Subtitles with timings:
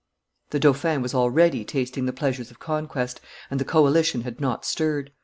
[0.49, 5.11] The dauphin was already tasting the pleasures of conquest, and the coalition had not stirred.